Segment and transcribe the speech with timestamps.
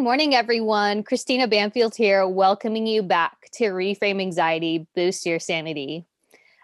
[0.00, 1.02] Good morning, everyone.
[1.02, 6.06] Christina Banfield here, welcoming you back to Reframe Anxiety Boost Your Sanity.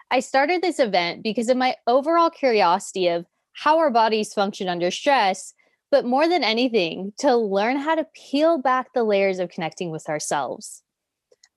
[0.09, 4.89] I started this event because of my overall curiosity of how our bodies function under
[4.89, 5.53] stress,
[5.91, 10.09] but more than anything, to learn how to peel back the layers of connecting with
[10.09, 10.81] ourselves.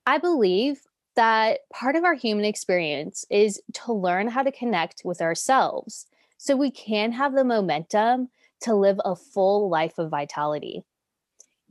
[0.05, 0.81] I believe
[1.15, 6.05] that part of our human experience is to learn how to connect with ourselves
[6.37, 8.29] so we can have the momentum
[8.61, 10.83] to live a full life of vitality.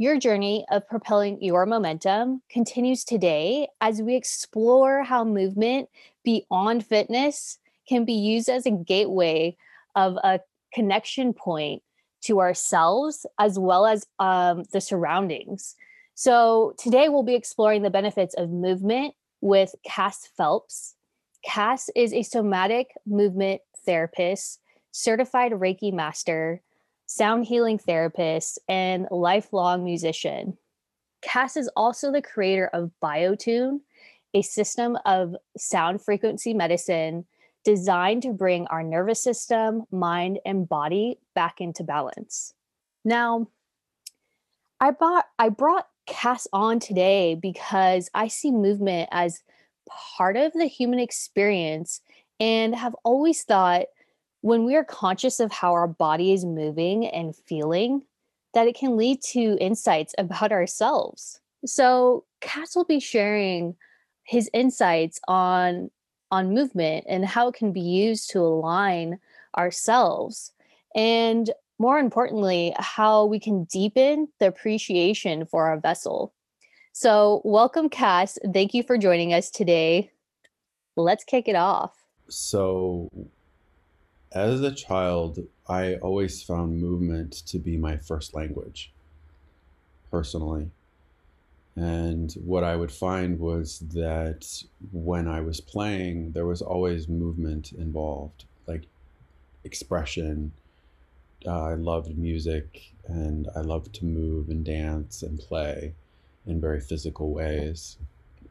[0.00, 5.90] Your journey of propelling your momentum continues today as we explore how movement
[6.24, 9.59] beyond fitness can be used as a gateway
[9.95, 10.40] of a
[10.73, 11.82] connection point
[12.23, 15.76] to ourselves as well as um, the surroundings.
[16.14, 19.12] So, today we'll be exploring the benefits of movement
[19.43, 20.95] with Cass Phelps.
[21.45, 24.60] Cass is a somatic movement therapist,
[24.93, 26.62] certified Reiki master,
[27.10, 30.56] sound healing therapist, and lifelong musician.
[31.22, 33.80] Cass is also the creator of BioTune,
[34.32, 37.24] a system of sound frequency medicine
[37.64, 42.54] designed to bring our nervous system, mind, and body back into balance.
[43.04, 43.48] Now,
[44.78, 49.42] I bought I brought Cass on today because I see movement as
[50.14, 52.02] part of the human experience
[52.38, 53.86] and have always thought
[54.43, 58.02] when we are conscious of how our body is moving and feeling,
[58.55, 61.41] that it can lead to insights about ourselves.
[61.66, 63.77] So, Cass will be sharing
[64.25, 65.91] his insights on
[66.31, 69.19] on movement and how it can be used to align
[69.59, 70.53] ourselves
[70.94, 76.33] and more importantly how we can deepen the appreciation for our vessel.
[76.93, 78.38] So welcome cass.
[78.53, 80.11] Thank you for joining us today.
[80.97, 81.97] Let's kick it off.
[82.29, 83.11] So
[84.33, 88.93] as a child, I always found movement to be my first language,
[90.11, 90.71] personally.
[91.75, 97.73] And what I would find was that when I was playing, there was always movement
[97.73, 98.85] involved, like
[99.65, 100.53] expression.
[101.47, 105.95] Uh, I loved music and I loved to move and dance and play
[106.47, 107.97] in very physical ways.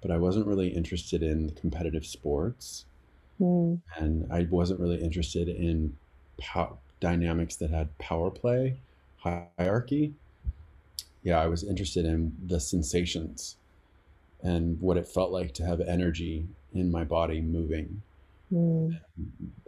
[0.01, 2.85] But I wasn't really interested in competitive sports
[3.39, 3.79] Mm.
[3.97, 5.95] And I wasn't really interested in
[6.39, 8.77] pow- dynamics that had power play,
[9.17, 10.13] hierarchy.
[11.23, 13.57] Yeah, I was interested in the sensations
[14.41, 18.01] and what it felt like to have energy in my body moving.
[18.51, 18.99] Mm.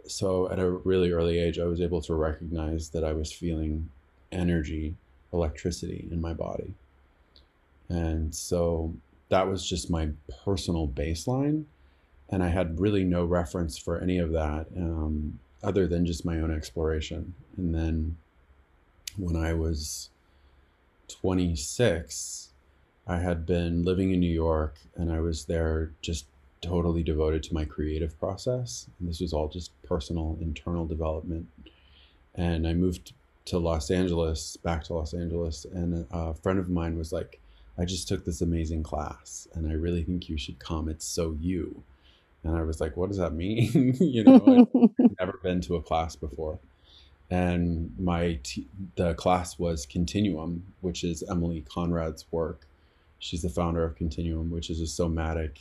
[0.06, 3.88] So at a really early age, I was able to recognize that I was feeling
[4.32, 4.94] energy,
[5.32, 6.74] electricity in my body.
[7.88, 8.94] And so
[9.28, 10.08] that was just my
[10.44, 11.64] personal baseline
[12.32, 16.40] and I had really no reference for any of that um, other than just my
[16.40, 17.34] own exploration.
[17.58, 18.16] And then
[19.18, 20.08] when I was
[21.08, 22.48] 26,
[23.06, 26.24] I had been living in New York and I was there just
[26.62, 28.86] totally devoted to my creative process.
[28.98, 31.48] And this was all just personal, internal development.
[32.34, 33.12] And I moved
[33.44, 37.40] to Los Angeles, back to Los Angeles, and a friend of mine was like,
[37.76, 40.88] I just took this amazing class and I really think you should come.
[40.88, 41.82] It's so you.
[42.44, 43.96] And I was like, what does that mean?
[44.00, 46.58] you know, I'd never been to a class before.
[47.30, 48.66] And my t-
[48.96, 52.66] the class was Continuum, which is Emilie Conrad's work.
[53.18, 55.60] She's the founder of Continuum, which is a somatic,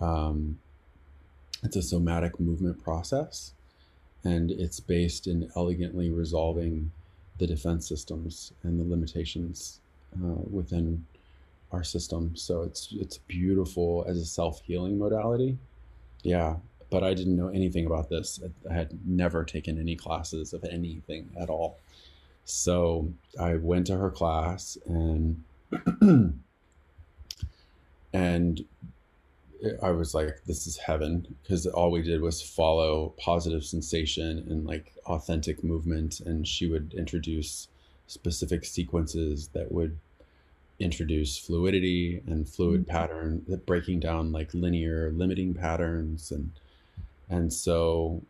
[0.00, 0.58] um,
[1.62, 3.52] it's a somatic movement process,
[4.22, 6.92] and it's based in elegantly resolving
[7.38, 9.80] the defense systems and the limitations
[10.14, 11.04] uh, within
[11.72, 12.34] our system.
[12.36, 15.58] So it's it's beautiful as a self healing modality
[16.26, 16.56] yeah,
[16.90, 18.40] but I didn't know anything about this.
[18.68, 21.78] I had never taken any classes of anything at all.
[22.44, 25.44] So I went to her class and
[28.12, 28.64] and
[29.80, 34.66] I was like, this is heaven because all we did was follow positive sensation and
[34.66, 36.18] like authentic movement.
[36.18, 37.68] And she would introduce
[38.08, 39.96] specific sequences that would
[40.78, 42.90] introduce fluidity and fluid mm-hmm.
[42.90, 46.50] pattern breaking down like linear limiting patterns and
[47.30, 48.22] and so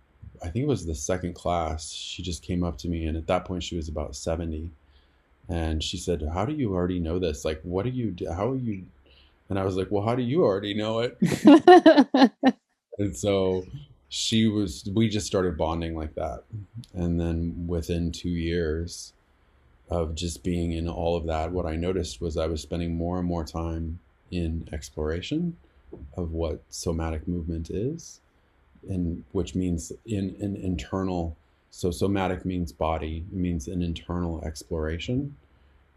[0.42, 3.26] i think it was the second class she just came up to me and at
[3.26, 4.70] that point she was about 70
[5.48, 7.44] and she said how do you already know this?
[7.44, 8.84] Like what do you how are you
[9.48, 12.32] and i was like well how do you already know it?
[12.98, 13.64] And so
[14.08, 16.44] she was we just started bonding like that.
[16.94, 19.12] And then within two years
[19.88, 23.18] of just being in all of that, what I noticed was I was spending more
[23.18, 23.98] and more time
[24.30, 25.56] in exploration
[26.16, 28.20] of what somatic movement is,
[28.88, 31.36] and which means in an internal.
[31.70, 33.24] So somatic means body.
[33.30, 35.36] It means an internal exploration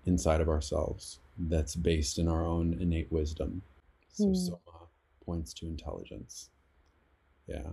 [0.06, 3.62] inside of ourselves that's based in our own innate wisdom.
[4.12, 4.35] So mm.
[4.35, 4.88] soma
[5.25, 6.50] points to intelligence.
[7.47, 7.69] Yeah.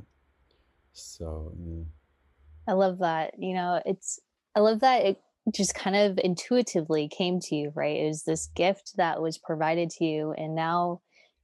[0.92, 1.84] So yeah.
[2.68, 3.34] I love that.
[3.38, 4.20] You know, it's
[4.54, 5.20] I love that it
[5.54, 7.96] just kind of intuitively came to you, right?
[7.96, 11.00] It was this gift that was provided to you and now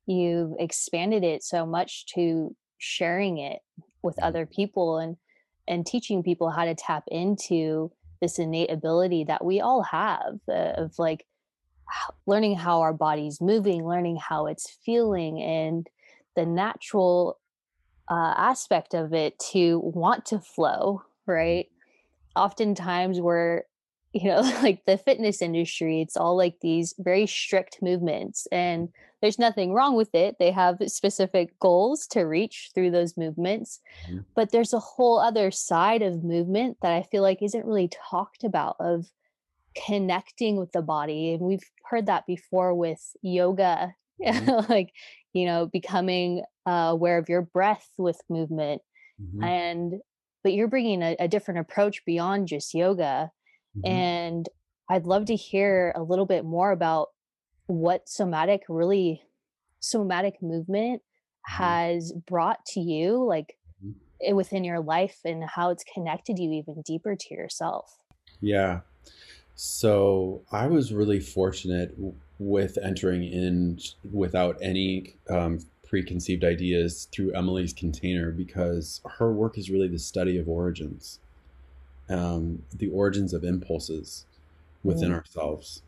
[0.06, 3.60] you've expanded it so much to sharing it
[4.02, 4.26] with mm-hmm.
[4.26, 5.16] other people and
[5.68, 10.72] and teaching people how to tap into this innate ability that we all have uh,
[10.76, 11.24] of like
[12.26, 15.88] learning how our body's moving learning how it's feeling and
[16.34, 17.38] the natural
[18.10, 21.68] uh, aspect of it to want to flow right
[22.34, 23.62] oftentimes we're
[24.12, 28.88] you know like the fitness industry it's all like these very strict movements and
[29.20, 34.20] there's nothing wrong with it they have specific goals to reach through those movements mm-hmm.
[34.34, 38.44] but there's a whole other side of movement that i feel like isn't really talked
[38.44, 39.06] about of
[39.74, 44.70] connecting with the body and we've heard that before with yoga mm-hmm.
[44.70, 44.92] like
[45.32, 48.82] you know becoming uh, aware of your breath with movement
[49.20, 49.42] mm-hmm.
[49.42, 49.94] and
[50.44, 53.30] but you're bringing a, a different approach beyond just yoga
[53.76, 53.90] Mm-hmm.
[53.90, 54.48] And
[54.88, 57.08] I'd love to hear a little bit more about
[57.66, 59.22] what somatic really
[59.80, 61.62] somatic movement mm-hmm.
[61.62, 64.34] has brought to you like mm-hmm.
[64.34, 67.98] within your life and how it's connected you even deeper to yourself.
[68.40, 68.80] Yeah.
[69.54, 71.94] So I was really fortunate
[72.38, 73.78] with entering in
[74.10, 80.38] without any um, preconceived ideas through Emilie's container because her work is really the study
[80.38, 81.20] of origins
[82.08, 84.26] um, the origins of impulses
[84.82, 85.14] within mm.
[85.14, 85.82] ourselves,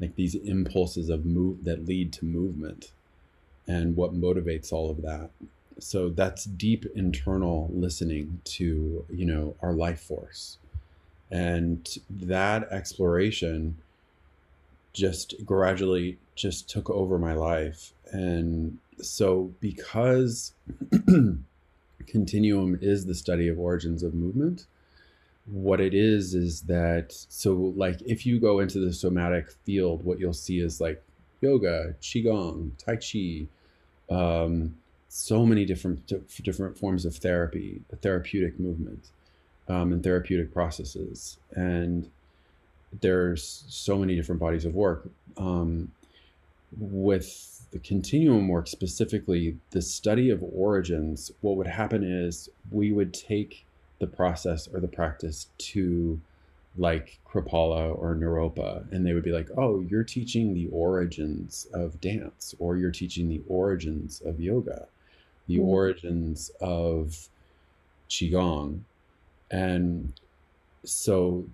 [0.00, 2.92] like these impulses of move that lead to movement,
[3.66, 5.30] and what motivates all of that.
[5.78, 10.58] So that's deep internal listening to you know our life force,
[11.30, 13.78] and that exploration
[14.92, 20.52] just gradually just took over my life and so because
[22.06, 24.66] continuum is the study of origins of movement
[25.46, 30.18] what it is is that so like if you go into the somatic field what
[30.18, 31.02] you'll see is like
[31.42, 33.46] yoga qigong tai chi
[34.14, 34.74] um,
[35.08, 36.10] so many different
[36.42, 39.10] different forms of therapy therapeutic movement
[39.68, 41.38] um, and therapeutic processes.
[41.52, 42.10] And
[43.00, 45.08] there's so many different bodies of work.
[45.36, 45.92] Um,
[46.76, 53.14] with the continuum work specifically the study of origins what would happen is we would
[53.14, 53.64] take
[54.04, 56.20] the process or the practice to
[56.76, 62.00] like Kripalu or Naropa, and they would be like, "Oh, you're teaching the origins of
[62.00, 64.88] dance, or you're teaching the origins of yoga,
[65.46, 65.68] the mm-hmm.
[65.68, 67.28] origins of
[68.08, 68.80] qigong,"
[69.50, 70.12] and
[70.84, 71.46] so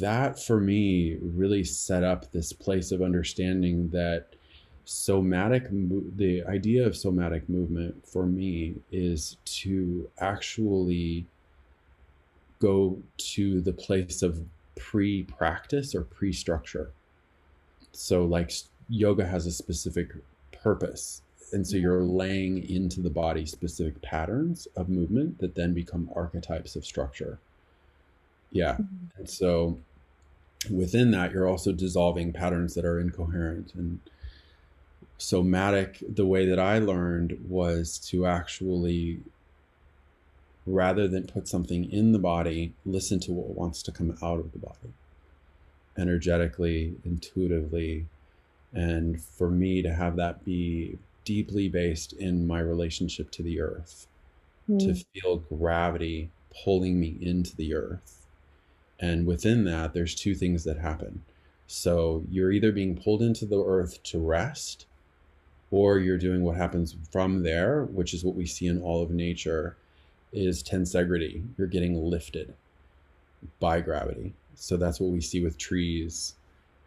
[0.00, 4.28] that for me really set up this place of understanding that
[4.84, 5.66] somatic
[6.16, 11.26] the idea of somatic movement for me is to actually
[12.58, 14.42] go to the place of
[14.76, 16.90] pre practice or pre structure.
[17.92, 18.52] So, like
[18.88, 20.12] yoga has a specific
[20.52, 21.22] purpose.
[21.52, 26.74] And so you're laying into the body specific patterns of movement that then become archetypes
[26.74, 27.38] of structure.
[28.50, 28.72] Yeah.
[28.72, 29.18] Mm-hmm.
[29.18, 29.78] And so
[30.70, 33.74] within that, you're also dissolving patterns that are incoherent.
[33.74, 34.00] And
[35.18, 39.20] somatic, the way that I learned was to actually
[40.66, 44.52] rather than put something in the body, listen to what wants to come out of
[44.52, 44.92] the body
[45.98, 48.06] energetically, intuitively.
[48.72, 54.06] And for me to have that be deeply based in my relationship to the earth,
[54.68, 54.78] mm.
[54.78, 56.30] to feel gravity
[56.64, 58.26] pulling me into the earth.
[58.98, 61.22] And within that, there's two things that happen.
[61.66, 64.86] So you're either being pulled into the earth to rest,
[65.70, 69.10] or you're doing what happens from there, which is what we see in all of
[69.10, 69.76] nature
[70.32, 71.44] is tensegrity.
[71.56, 72.54] You're getting lifted
[73.60, 74.34] by gravity.
[74.54, 76.34] So that's what we see with trees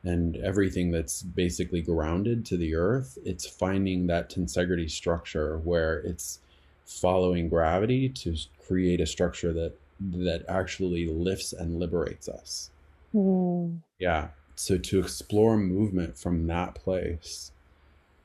[0.03, 3.17] and everything that's basically grounded to the earth.
[3.25, 6.39] It's finding that tensegrity structure where it's
[6.85, 12.71] following gravity to create a structure that that actually lifts and liberates us.
[13.13, 13.79] Mm.
[13.99, 14.29] Yeah.
[14.55, 17.51] So to explore movement from that place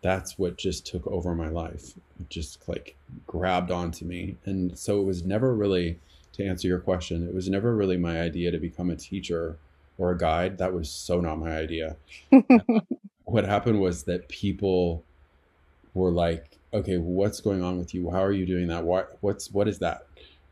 [0.04, 1.94] that's what just took over my life.
[2.28, 4.36] Just like grabbed onto me.
[4.44, 5.98] And so it was never really,
[6.34, 9.56] to answer your question, it was never really my idea to become a teacher
[9.98, 10.58] or a guide.
[10.58, 11.96] That was so not my idea.
[13.24, 15.02] what happened was that people
[15.94, 18.10] were like, okay, what's going on with you?
[18.10, 18.84] How are you doing that?
[18.84, 20.06] What, what's, what is that?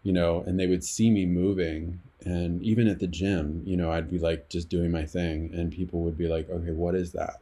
[0.04, 3.90] You know, and they would see me moving And even at the gym, you know,
[3.90, 7.12] I'd be like just doing my thing, and people would be like, okay, what is
[7.12, 7.38] that?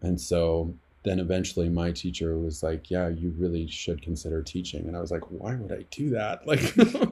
[0.00, 0.74] And so
[1.04, 4.86] then eventually my teacher was like, yeah, you really should consider teaching.
[4.86, 6.42] And I was like, why would I do that?
[6.46, 6.60] Like,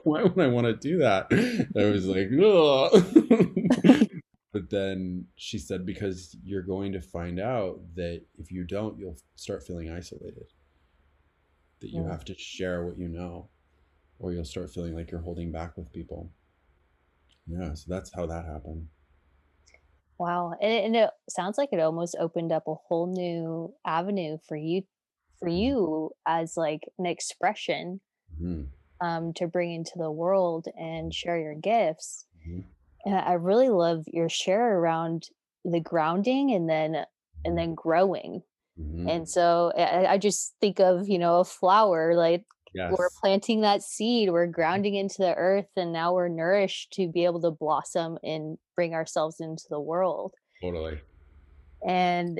[0.03, 1.27] why would I want to do that?
[1.31, 2.29] I was like,
[4.51, 9.17] but then she said, because you're going to find out that if you don't, you'll
[9.35, 10.47] start feeling isolated,
[11.79, 12.11] that you yeah.
[12.11, 13.47] have to share what you know,
[14.19, 16.29] or you'll start feeling like you're holding back with people.
[17.47, 18.87] Yeah, so that's how that happened.
[20.19, 20.53] Wow.
[20.61, 24.57] And it, and it sounds like it almost opened up a whole new avenue for
[24.57, 24.83] you
[25.39, 25.57] for mm-hmm.
[25.57, 28.01] you as like an expression
[28.41, 28.63] mm-hmm.
[29.05, 32.25] um, to bring into the world and share your gifts.
[32.47, 32.61] Mm-hmm.
[33.05, 35.29] And I really love your share around
[35.63, 37.05] the grounding and then and
[37.45, 37.55] mm-hmm.
[37.55, 38.41] then growing.
[38.79, 39.09] Mm-hmm.
[39.09, 42.45] And so I, I, just think of, you know, a flower, like
[42.77, 42.93] Yes.
[42.95, 47.25] We're planting that seed, we're grounding into the earth, and now we're nourished to be
[47.25, 50.35] able to blossom and bring ourselves into the world.
[50.61, 50.99] Totally.
[51.85, 52.39] And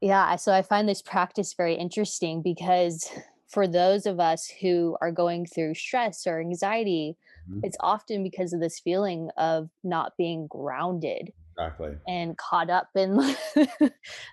[0.00, 3.10] yeah, so I find this practice very interesting because
[3.48, 7.16] for those of us who are going through stress or anxiety,
[7.48, 7.60] mm-hmm.
[7.62, 11.30] it's often because of this feeling of not being grounded.
[11.58, 11.92] Exactly.
[12.08, 13.16] And caught up in
[13.54, 13.92] the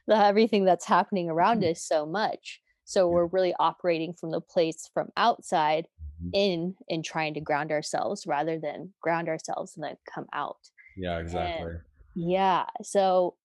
[0.10, 1.72] everything that's happening around mm-hmm.
[1.72, 2.62] us so much.
[2.92, 5.88] So we're really operating from the place from outside
[6.22, 6.30] mm-hmm.
[6.34, 10.58] in and trying to ground ourselves rather than ground ourselves and then come out.
[10.98, 11.72] Yeah, exactly.
[11.72, 11.80] And
[12.16, 12.66] yeah.
[12.84, 13.36] So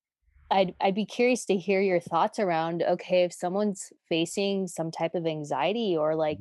[0.51, 5.15] I'd I'd be curious to hear your thoughts around okay, if someone's facing some type
[5.15, 6.41] of anxiety or like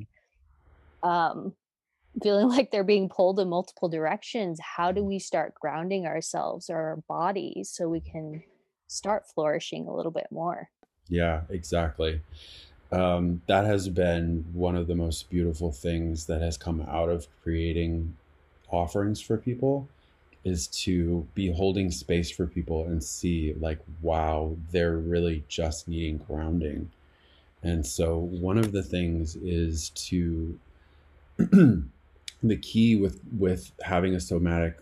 [1.04, 1.08] mm-hmm.
[1.08, 1.52] um
[2.20, 6.76] feeling like they're being pulled in multiple directions, how do we start grounding ourselves or
[6.76, 8.42] our bodies so we can
[8.88, 10.70] start flourishing a little bit more?
[11.08, 12.20] Yeah, exactly
[12.92, 17.26] um, that has been one of the most beautiful things that has come out of
[17.42, 18.16] creating
[18.70, 19.88] offerings for people
[20.44, 26.18] is to be holding space for people and see like wow they're really just needing
[26.18, 26.90] grounding.
[27.62, 30.58] And so one of the things is to
[31.38, 34.78] the key with with having a somatic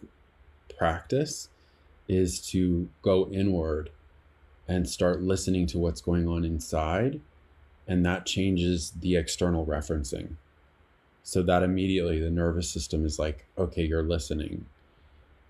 [0.76, 1.48] practice
[2.08, 3.88] is to go inward
[4.68, 7.20] and start listening to what's going on inside
[7.86, 10.36] and that changes the external referencing.
[11.22, 14.66] So that immediately the nervous system is like okay you're listening.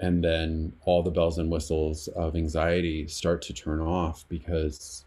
[0.01, 5.05] And then all the bells and whistles of anxiety start to turn off because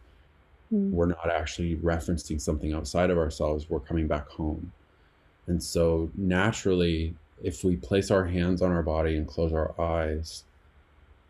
[0.74, 0.91] mm.
[0.91, 4.72] we're not actually referencing something outside of ourselves we're coming back home.
[5.48, 10.43] And so naturally if we place our hands on our body and close our eyes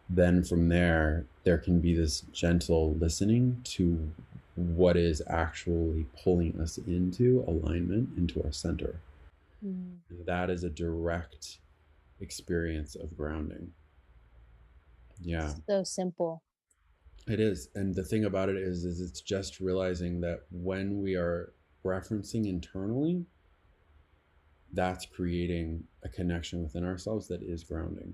[0.09, 4.09] then from there there can be this gentle listening to
[4.57, 8.99] what is actually pulling us into alignment, into our center.
[9.63, 9.97] Mm.
[10.25, 11.59] That is a direct
[12.19, 13.71] experience of grounding.
[15.21, 15.53] Yeah.
[15.69, 16.41] So simple.
[17.27, 17.69] It is.
[17.75, 21.53] And the thing about it is is it's just realizing that when we are
[21.85, 23.25] referencing internally,
[24.73, 28.13] that's creating a connection within ourselves that is grounding.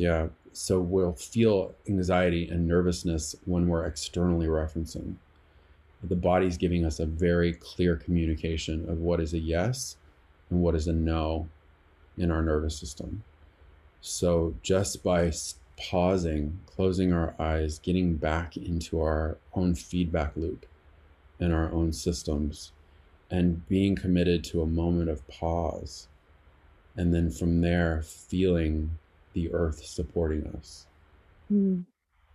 [0.00, 0.28] Yeah.
[0.54, 5.16] So we'll feel anxiety and nervousness when we're externally referencing.
[6.02, 9.98] The body's giving us a very clear communication of what is a yes
[10.48, 11.48] and what is a no
[12.16, 13.24] in our nervous system.
[14.00, 15.30] So just by
[15.76, 20.64] pausing, closing our eyes, getting back into our own feedback loop
[21.38, 22.72] and our own systems,
[23.30, 26.08] and being committed to a moment of pause.
[26.96, 28.92] And then from there, feeling
[29.32, 30.86] the earth supporting us.
[31.52, 31.84] Mm.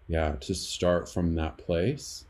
[0.08, 2.26] Yeah, to start from that place.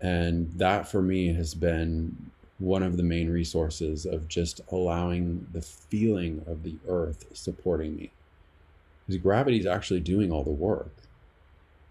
[0.00, 5.62] And that for me has been one of the main resources of just allowing the
[5.62, 8.12] feeling of the earth supporting me.
[9.06, 10.92] Because gravity is actually doing all the work.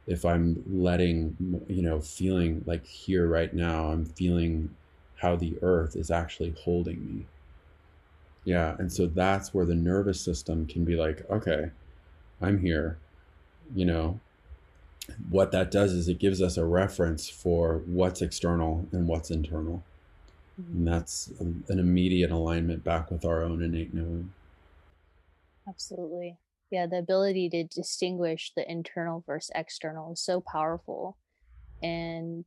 [0.07, 1.35] If I'm letting,
[1.67, 4.69] you know, feeling like here right now, I'm feeling
[5.15, 7.25] how the earth is actually holding me.
[8.43, 8.75] Yeah.
[8.79, 11.69] And so that's where the nervous system can be like, okay,
[12.41, 12.97] I'm here.
[13.73, 14.19] You know,
[15.29, 19.83] what that does is it gives us a reference for what's external and what's internal.
[20.61, 20.77] Mm-hmm.
[20.77, 24.33] And that's an immediate alignment back with our own innate knowing.
[25.67, 26.37] Absolutely.
[26.69, 31.17] Yeah, the ability to distinguish the internal versus external is so powerful.
[31.83, 32.45] And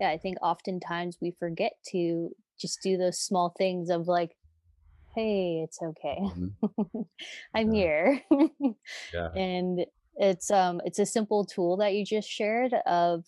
[0.00, 4.36] yeah, I think oftentimes we forget to just do those small things of like,
[5.18, 7.00] hey it's okay mm-hmm.
[7.54, 8.22] i'm here
[9.12, 9.30] yeah.
[9.34, 9.84] and
[10.16, 13.24] it's um it's a simple tool that you just shared of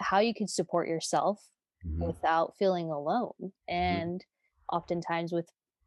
[0.00, 1.40] how you can support yourself
[1.86, 2.04] mm-hmm.
[2.06, 3.74] without feeling alone mm-hmm.
[3.74, 4.76] and mm-hmm.
[4.76, 5.46] oftentimes with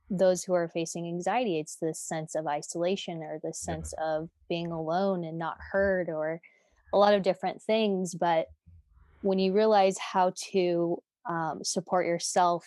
[0.10, 4.18] those who are facing anxiety, it's this sense of isolation or this sense yeah.
[4.18, 6.40] of being alone and not heard or
[6.94, 8.14] a lot of different things.
[8.14, 8.48] But
[9.22, 12.66] when you realize how to um, support yourself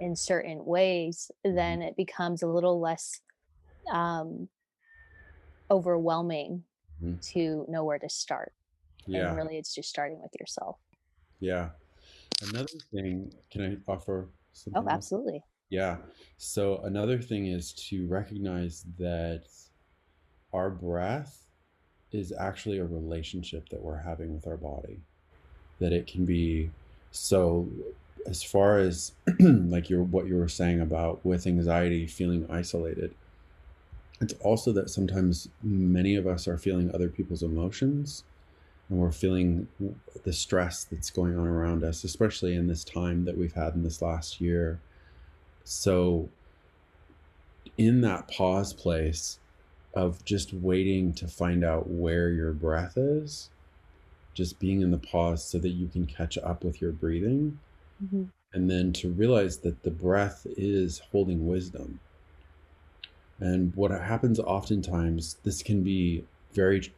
[0.00, 1.56] in certain ways, mm-hmm.
[1.56, 3.20] then it becomes a little less
[3.90, 4.48] um,
[5.70, 6.64] overwhelming
[7.02, 7.18] mm-hmm.
[7.32, 8.52] to know where to start.
[9.06, 9.28] Yeah.
[9.28, 10.78] And really, it's just starting with yourself.
[11.40, 11.70] Yeah.
[12.42, 14.82] Another thing, can I offer oh, something?
[14.82, 15.34] Oh, absolutely.
[15.36, 15.44] Else?
[15.70, 15.96] Yeah.
[16.36, 19.44] So another thing is to recognize that
[20.52, 21.44] our breath
[22.12, 25.00] is actually a relationship that we're having with our body.
[25.78, 26.70] That it can be
[27.10, 27.68] so
[28.28, 33.14] as far as like your what you were saying about with anxiety feeling isolated
[34.20, 38.24] it's also that sometimes many of us are feeling other people's emotions
[38.88, 39.68] and we're feeling
[40.24, 43.82] the stress that's going on around us especially in this time that we've had in
[43.82, 44.80] this last year.
[45.64, 46.28] So
[47.76, 49.38] in that pause place
[49.94, 53.50] of just waiting to find out where your breath is
[54.34, 57.58] just being in the pause so that you can catch up with your breathing
[58.02, 58.24] mm-hmm.
[58.52, 62.00] and then to realize that the breath is holding wisdom
[63.40, 66.90] and what happens oftentimes this can be very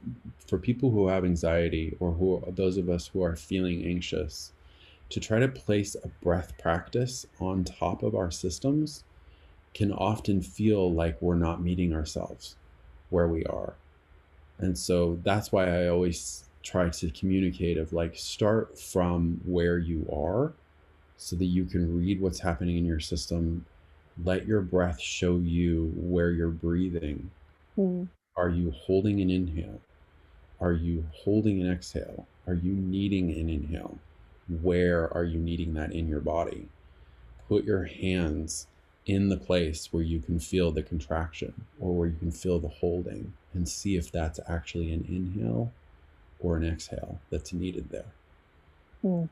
[0.46, 4.52] for people who have anxiety or who those of us who are feeling anxious
[5.10, 9.04] to try to place a breath practice on top of our systems
[9.74, 12.56] can often feel like we're not meeting ourselves
[13.10, 13.74] where we are.
[14.58, 20.06] And so that's why I always try to communicate of like start from where you
[20.12, 20.52] are
[21.18, 23.66] so that you can read what's happening in your system.
[24.24, 27.30] Let your breath show you where you're breathing.
[27.76, 28.08] Mm.
[28.36, 29.80] Are you holding an inhale?
[30.60, 32.26] Are you holding an exhale?
[32.46, 33.98] Are you needing an inhale?
[34.48, 36.68] where are you needing that in your body?
[37.48, 38.66] Put your hands
[39.06, 42.68] in the place where you can feel the contraction or where you can feel the
[42.68, 45.72] holding and see if that's actually an inhale
[46.40, 48.12] or an exhale that's needed there.
[49.04, 49.28] Mm.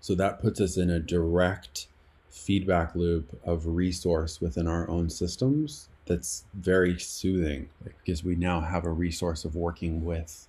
[0.00, 1.86] So that puts us in a direct
[2.28, 8.84] feedback loop of resource within our own systems that's very soothing because we now have
[8.84, 10.48] a resource of working with.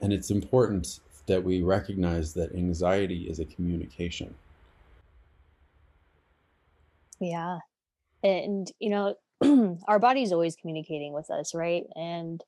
[0.00, 4.34] And it's important that we recognize that anxiety is a communication.
[7.20, 7.58] Yeah.
[8.22, 9.14] And, you know,
[9.88, 11.84] our body's always communicating with us, right?
[11.94, 12.42] And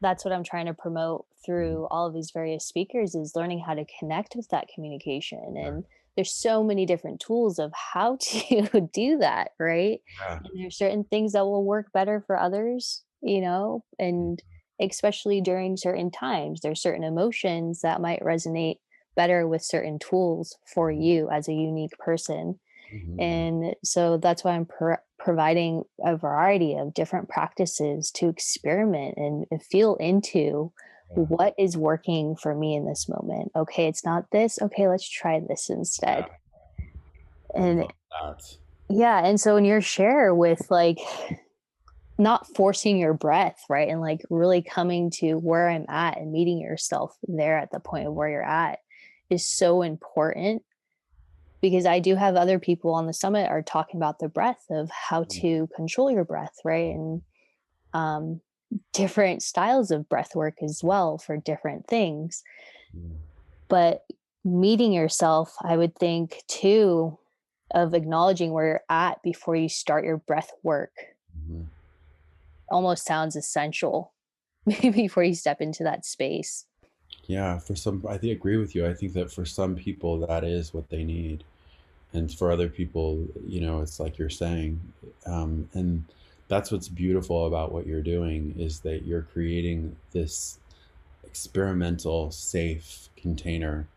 [0.00, 1.92] that's what I'm trying to promote through mm-hmm.
[1.92, 5.54] all of these various speakers is learning how to connect with that communication.
[5.56, 5.84] And
[6.16, 10.00] there's so many different tools of how to do that, right?
[10.20, 10.38] Yeah.
[10.38, 14.42] And there's certain things that will work better for others, you know, and
[14.80, 16.60] especially during certain times.
[16.60, 18.76] There's certain emotions that might resonate
[19.16, 21.02] better with certain tools for mm-hmm.
[21.02, 22.58] you as a unique person.
[22.94, 23.20] Mm-hmm.
[23.20, 29.46] And so that's why I'm pro- providing a variety of different practices to experiment and
[29.62, 30.72] feel into
[31.16, 31.24] yeah.
[31.24, 33.52] what is working for me in this moment.
[33.54, 34.60] Okay, it's not this.
[34.60, 36.26] Okay, let's try this instead.
[36.28, 36.84] Yeah.
[37.54, 37.92] And
[38.90, 40.98] yeah, and so in your share with like
[42.18, 43.88] not forcing your breath, right?
[43.88, 48.06] And like really coming to where I'm at and meeting yourself there at the point
[48.06, 48.80] of where you're at
[49.30, 50.62] is so important
[51.60, 54.90] because I do have other people on the summit are talking about the breath of
[54.90, 55.28] how mm.
[55.40, 56.94] to control your breath, right?
[56.94, 57.22] And
[57.92, 58.40] um,
[58.92, 62.42] different styles of breath work as well for different things.
[62.96, 63.16] Mm.
[63.68, 64.04] But
[64.44, 67.18] meeting yourself, I would think too,
[67.74, 70.92] of acknowledging where you're at before you start your breath work.
[71.38, 71.64] Mm-hmm
[72.70, 74.12] almost sounds essential
[74.66, 76.64] maybe before you step into that space.
[77.28, 78.86] Yeah, for some, I think, agree with you.
[78.86, 81.44] I think that for some people, that is what they need.
[82.14, 84.80] And for other people, you know, it's like you're saying.
[85.26, 86.04] Um, and
[86.48, 90.58] that's what's beautiful about what you're doing is that you're creating this
[91.24, 93.88] experimental, safe container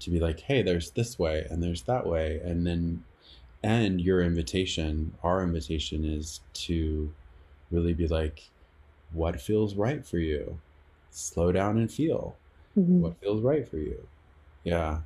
[0.00, 2.40] to be like, hey, there's this way and there's that way.
[2.44, 3.04] And then,
[3.62, 7.12] and your invitation, our invitation is to
[7.70, 8.50] really be like,
[9.12, 10.58] what feels right for you?
[11.10, 12.36] Slow down and feel
[12.78, 13.00] mm-hmm.
[13.00, 14.06] what feels right for you.
[14.64, 15.00] Yeah.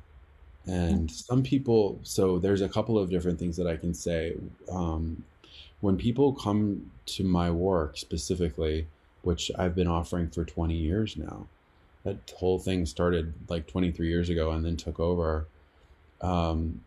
[0.65, 4.35] And some people, so there's a couple of different things that I can say.
[4.71, 5.23] Um,
[5.81, 8.87] when people come to my work specifically,
[9.21, 11.45] which I've been offering for 20 years now,
[12.03, 15.47] that whole thing started like 23 years ago and then took over.
[16.21, 16.81] Um,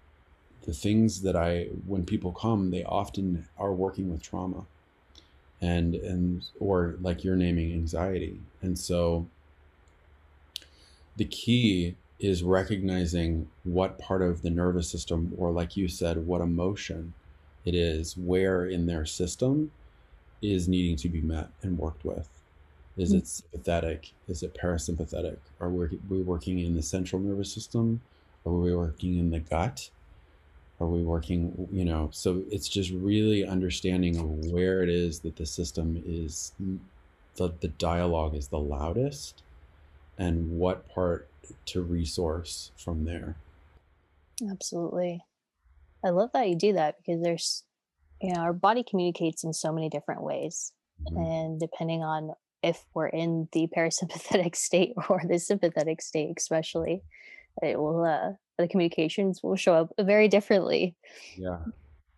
[0.65, 4.67] the things that I, when people come, they often are working with trauma
[5.61, 9.27] and and or like you're naming anxiety and so
[11.19, 16.41] the key is recognizing what part of the nervous system or like you said what
[16.41, 17.13] emotion
[17.65, 19.71] it is, where in their system
[20.41, 22.29] is needing to be met and worked with.
[22.97, 24.13] Is it sympathetic?
[24.29, 25.39] Is it parasympathetic?
[25.61, 28.01] Are we we working in the central nervous system?
[28.47, 29.91] Are we working in the gut?
[30.81, 32.11] Are we working, you know?
[32.13, 34.15] So it's just really understanding
[34.53, 36.53] where it is that the system is,
[37.35, 39.43] the, the dialogue is the loudest
[40.19, 41.29] and what part
[41.67, 43.37] to resource from there.
[44.51, 45.21] Absolutely.
[46.05, 47.65] I love that you do that because there's,
[48.21, 50.73] you know, our body communicates in so many different ways.
[51.09, 51.17] Mm-hmm.
[51.17, 57.03] And depending on if we're in the parasympathetic state or the sympathetic state, especially,
[57.63, 60.97] it will, uh, the communications will show up very differently.
[61.37, 61.59] Yeah.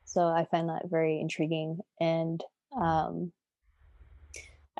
[0.04, 1.78] So I find that very intriguing.
[2.00, 2.42] And,
[2.78, 3.32] um,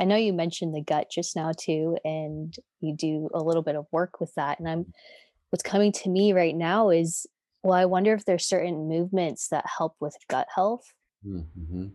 [0.01, 3.77] I know you mentioned the gut just now too, and you do a little bit
[3.77, 4.59] of work with that.
[4.59, 4.93] And I'm
[5.51, 7.27] what's coming to me right now is
[7.63, 10.95] well, I wonder if there's certain movements that help with gut health.
[11.27, 11.89] Mm-hmm.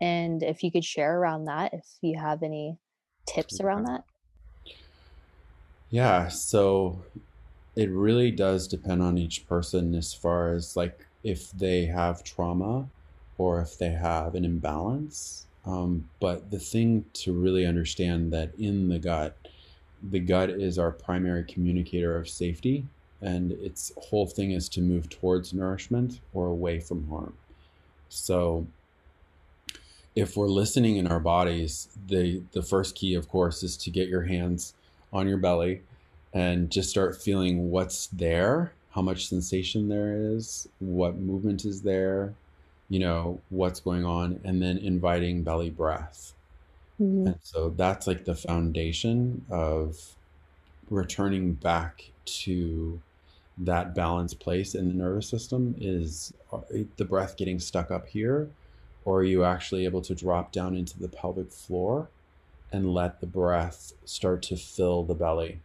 [0.00, 2.78] And if you could share around that, if you have any
[3.26, 4.04] tips around that.
[5.90, 7.02] Yeah, so
[7.74, 12.88] it really does depend on each person as far as like if they have trauma
[13.38, 18.88] or if they have an imbalance um, but the thing to really understand that in
[18.88, 19.36] the gut,
[20.10, 22.86] the gut is our primary communicator of safety,
[23.20, 27.34] and its whole thing is to move towards nourishment or away from harm.
[28.08, 28.66] So,
[30.14, 34.08] if we're listening in our bodies, the the first key, of course, is to get
[34.08, 34.74] your hands
[35.12, 35.82] on your belly
[36.32, 42.34] and just start feeling what's there, how much sensation there is, what movement is there,
[42.88, 46.34] you know, what's going on, and then inviting belly breath.
[47.00, 47.28] Mm-hmm.
[47.28, 50.16] And so that's like the foundation of
[50.90, 53.00] returning back to
[53.58, 56.60] that balanced place in the nervous system is uh,
[56.96, 58.48] the breath getting stuck up here
[59.04, 62.08] or are you actually able to drop down into the pelvic floor
[62.72, 65.60] and let the breath start to fill the belly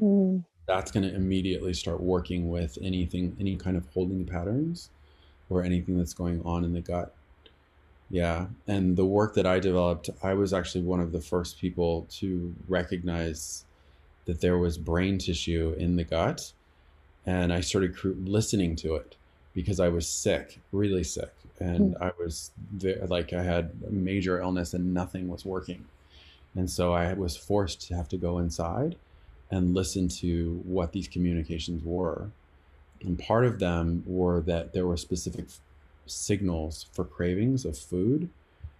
[0.00, 0.42] mm.
[0.66, 4.90] that's going to immediately start working with anything any kind of holding patterns
[5.50, 7.14] or anything that's going on in the gut.
[8.08, 8.46] Yeah.
[8.66, 12.54] And the work that I developed, I was actually one of the first people to
[12.68, 13.64] recognize
[14.24, 16.52] that there was brain tissue in the gut.
[17.26, 19.16] And I started listening to it
[19.54, 21.32] because I was sick, really sick.
[21.58, 22.02] And mm.
[22.02, 25.84] I was there, like, I had a major illness and nothing was working.
[26.56, 28.96] And so I was forced to have to go inside
[29.50, 32.30] and listen to what these communications were.
[33.02, 35.46] And part of them were that there were specific
[36.06, 38.28] signals for cravings of food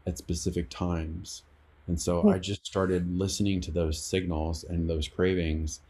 [0.06, 1.42] at specific times.
[1.86, 5.80] And so I just started listening to those signals and those cravings.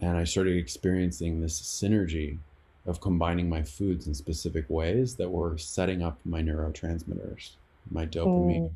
[0.00, 2.38] And I started experiencing this synergy
[2.86, 7.50] of combining my foods in specific ways that were setting up my neurotransmitters,
[7.90, 8.72] my dopamine, mm.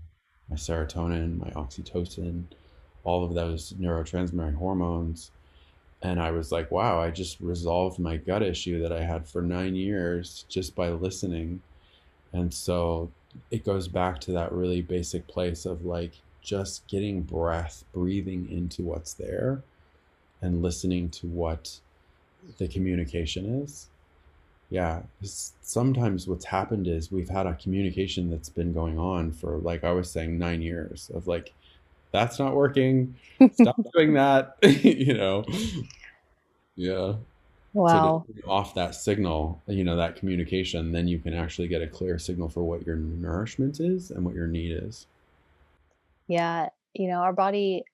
[0.48, 2.44] my serotonin, my oxytocin,
[3.04, 5.30] all of those neurotransmitter hormones
[6.02, 9.42] and I was like, wow, I just resolved my gut issue that I had for
[9.42, 11.62] nine years just by listening.
[12.32, 13.10] And so
[13.50, 18.82] it goes back to that really basic place of like just getting breath, breathing into
[18.82, 19.62] what's there
[20.42, 21.80] and listening to what
[22.58, 23.88] the communication is.
[24.68, 29.84] Yeah, sometimes what's happened is we've had a communication that's been going on for, like
[29.84, 31.54] I was saying, nine years of like,
[32.12, 33.14] that's not working.
[33.52, 34.56] Stop doing that.
[34.62, 35.44] you know.
[36.74, 37.14] Yeah.
[37.72, 38.24] Wow.
[38.26, 42.18] So off that signal, you know, that communication, then you can actually get a clear
[42.18, 45.06] signal for what your nourishment is and what your need is.
[46.26, 46.70] Yeah.
[46.94, 47.84] You know, our body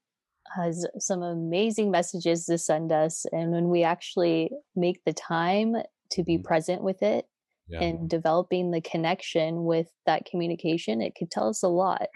[0.55, 3.27] has some amazing messages to send us.
[3.33, 5.77] And when we actually make the time
[6.11, 6.42] to be mm-hmm.
[6.42, 7.27] present with it
[7.68, 7.81] yeah.
[7.81, 12.07] and developing the connection with that communication, it could tell us a lot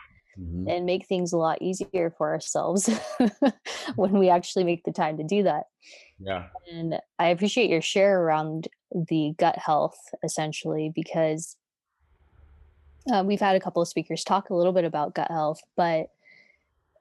[0.41, 0.69] mm-hmm.
[0.69, 2.89] and make things a lot easier for ourselves
[3.97, 5.65] when we actually make the time to do that.
[6.19, 6.47] Yeah.
[6.73, 11.57] And I appreciate your share around the gut health essentially because
[13.13, 16.11] uh, we've had a couple of speakers talk a little bit about gut health, but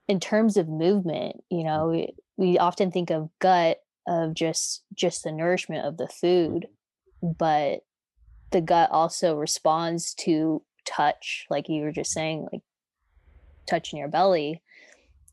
[0.08, 5.24] in terms of movement, you know, we, we often think of gut of just just
[5.24, 6.67] the nourishment of the food,
[7.21, 7.80] but
[8.52, 12.62] the gut also responds to touch, like you were just saying, like
[13.65, 14.62] touching your belly.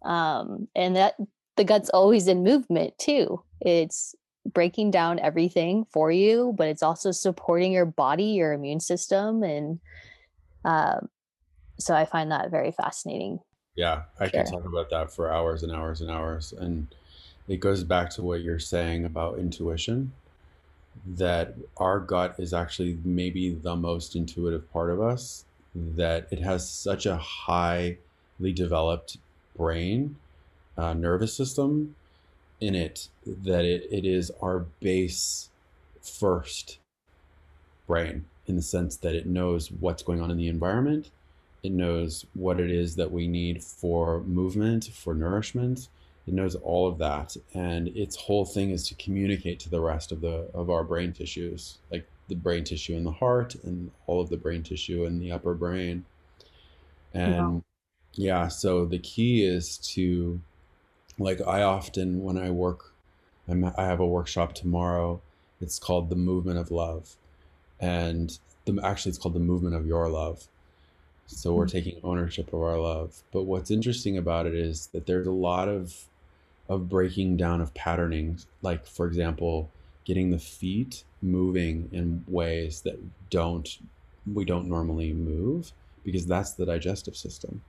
[0.03, 1.15] Um, and that
[1.57, 3.43] the gut's always in movement too.
[3.61, 4.15] It's
[4.45, 9.79] breaking down everything for you but it's also supporting your body your immune system and
[10.65, 11.09] um,
[11.79, 13.39] so i find that very fascinating.
[13.77, 14.43] Yeah i sure.
[14.43, 16.89] can talk about that for hours and hours and hours and
[17.47, 20.13] it goes back to what you're saying about intuition
[21.07, 26.69] that our gut is actually maybe the most intuitive part of us, that it has
[26.69, 27.99] such a highly
[28.51, 29.19] developed
[29.57, 30.17] brain,
[30.77, 31.95] uh, nervous system
[32.61, 35.51] in it that it, it is our base
[36.01, 36.79] first
[37.87, 41.11] brain in the sense that it knows what's going on in the environment.
[41.63, 45.89] It knows what it is that we need for movement, for nourishment.
[46.27, 50.13] It knows all of that, and its whole thing is to communicate to the rest
[50.13, 54.21] of the of our brain tissues, like the brain tissue in the heart and all
[54.21, 56.05] of the brain tissue in the upper brain.
[57.13, 57.63] And
[58.15, 60.41] yeah, so the key is to,
[61.19, 62.93] like, I often when I work,
[63.49, 65.21] I'm, I have a workshop tomorrow.
[65.61, 67.17] It's called the movement of love,
[67.81, 70.49] and the, actually it's called the movement of your love.
[71.27, 71.77] So we're mm-hmm.
[71.77, 73.23] taking ownership of our love.
[73.33, 76.09] But what's interesting about it is that there's a lot of
[76.69, 78.39] of breaking down of patterning.
[78.61, 79.71] Like for example
[80.05, 82.99] getting the feet moving in ways that
[83.31, 83.79] don't
[84.33, 85.73] we don't normally move
[86.05, 87.63] because that's the digestive system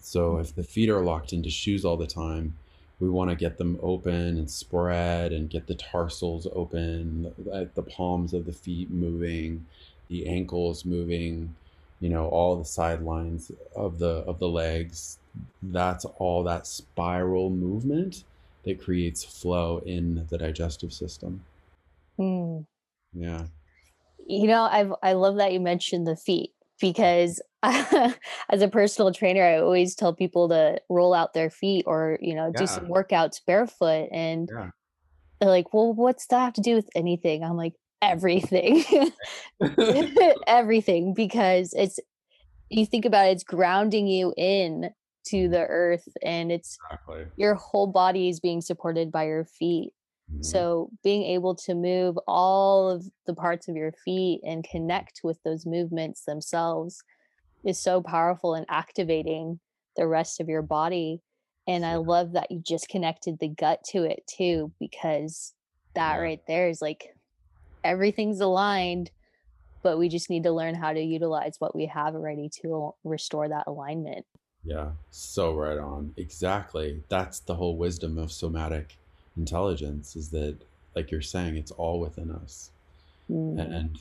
[0.00, 2.54] so if the feet are locked into shoes all the time
[3.02, 7.34] we want to get them open and spread and get the tarsals open,
[7.74, 9.66] the palms of the feet moving,
[10.08, 11.52] the ankles moving,
[11.98, 15.18] you know, all the sidelines of the of the legs.
[15.64, 18.22] That's all that spiral movement
[18.64, 21.42] that creates flow in the digestive system.
[22.20, 22.66] Mm.
[23.14, 23.46] Yeah.
[24.28, 26.52] You know, I've I love that you mentioned the feet
[26.82, 32.18] because as a personal trainer, I always tell people to roll out their feet or,
[32.20, 34.08] you know, do some workouts barefoot.
[34.12, 34.70] And yeah.
[35.40, 37.44] they're like, well, what's that have to do with anything?
[37.44, 38.84] I'm like, everything.
[40.46, 41.14] everything.
[41.14, 42.00] Because it's,
[42.68, 44.90] you think about it, it's grounding you in
[45.26, 47.26] to the earth and it's exactly.
[47.36, 49.92] your whole body is being supported by your feet.
[50.30, 50.42] Mm-hmm.
[50.42, 55.38] So being able to move all of the parts of your feet and connect with
[55.44, 57.02] those movements themselves
[57.64, 59.60] is so powerful in activating
[59.96, 61.20] the rest of your body.
[61.68, 65.54] And I love that you just connected the gut to it too, because
[65.94, 66.20] that yeah.
[66.22, 67.14] right there is like
[67.84, 69.10] everything's aligned,
[69.82, 73.48] but we just need to learn how to utilize what we have already to restore
[73.48, 74.24] that alignment.
[74.64, 76.14] Yeah, so right on.
[76.16, 77.02] Exactly.
[77.08, 78.96] That's the whole wisdom of somatic
[79.36, 80.56] intelligence is that,
[80.94, 82.70] like you're saying, it's all within us.
[83.30, 83.58] Mm.
[83.58, 83.98] And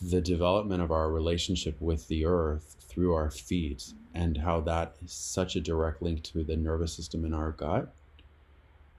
[0.00, 5.12] the development of our relationship with the earth through our feet and how that is
[5.12, 7.92] such a direct link to the nervous system in our gut.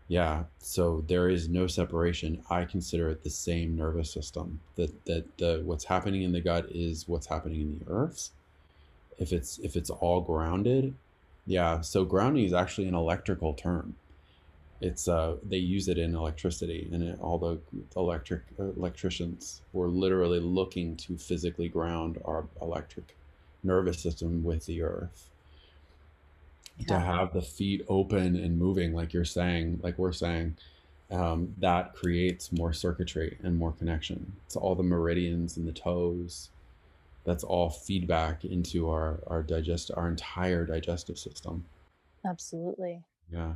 [0.07, 2.41] Yeah, so there is no separation.
[2.49, 4.61] I consider it the same nervous system.
[4.75, 8.29] That that the what's happening in the gut is what's happening in the earth.
[9.19, 10.93] If it's if it's all grounded,
[11.45, 11.81] yeah.
[11.81, 13.95] So grounding is actually an electrical term
[14.79, 17.59] it's uh, they use it in electricity and it, all the
[17.95, 23.15] electric electricians were literally looking to physically ground our electric
[23.63, 25.29] nervous system with the earth
[26.77, 26.85] yeah.
[26.87, 30.55] to have the feet open and moving like you're saying like we're saying
[31.09, 34.33] um, that creates more circuitry and more connection.
[34.45, 36.49] It's all the meridians and the toes.
[37.23, 41.63] That's all feedback into our our digest our entire digestive system.
[42.25, 43.03] Absolutely.
[43.31, 43.53] Yeah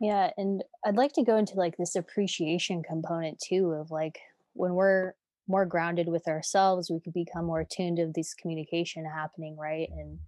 [0.00, 4.18] yeah, and I'd like to go into like this appreciation component too of like
[4.54, 5.12] when we're
[5.46, 9.88] more grounded with ourselves, we could become more attuned to this communication happening, right?
[9.90, 10.18] And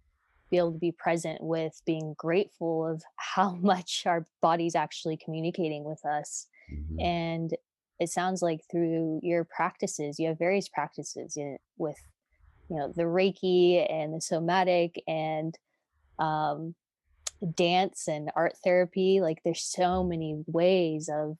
[0.50, 5.84] be able to be present with being grateful of how much our body's actually communicating
[5.84, 6.46] with us.
[6.72, 7.00] Mm-hmm.
[7.00, 7.56] And
[7.98, 11.96] it sounds like through your practices, you have various practices in, with,
[12.68, 15.56] you know, the Reiki and the somatic and
[16.18, 16.74] um,
[17.54, 21.36] dance and art therapy like there's so many ways of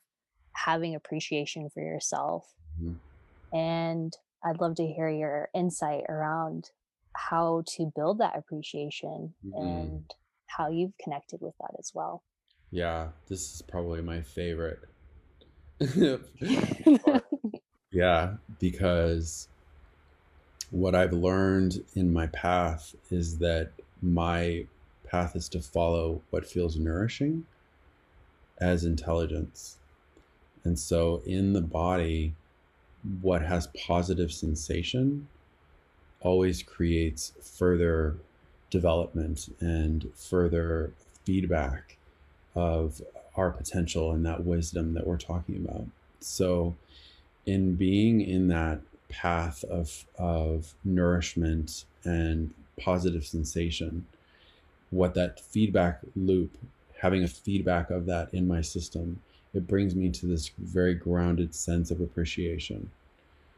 [0.53, 2.47] having appreciation for yourself
[2.81, 3.57] mm-hmm.
[3.57, 6.71] and i'd love to hear your insight around
[7.15, 9.67] how to build that appreciation mm-hmm.
[9.67, 10.15] and
[10.47, 12.23] how you've connected with that as well
[12.71, 14.81] yeah this is probably my favorite
[17.91, 19.49] yeah because
[20.71, 24.67] what i've learned in my path is that my
[25.07, 27.47] path is to follow what feels nourishing
[28.59, 29.77] as intelligence.
[30.65, 32.35] And so in the body,
[33.21, 35.29] what has positive sensation
[36.21, 38.17] always creates further
[38.71, 40.93] development and further
[41.25, 41.97] feedback
[42.55, 43.01] of
[43.37, 45.85] our potential and that wisdom that we're talking about.
[46.21, 46.75] So,
[47.45, 54.07] in being in that path of, of nourishment and positive sensation,
[54.91, 56.57] what that feedback loop,
[57.01, 59.21] having a feedback of that in my system
[59.57, 62.91] it brings me to this very grounded sense of appreciation.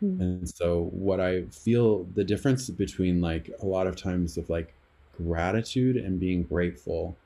[0.03, 0.23] Mm-hmm.
[0.23, 4.73] And so, what I feel the difference between like a lot of times of like
[5.17, 7.17] gratitude and being grateful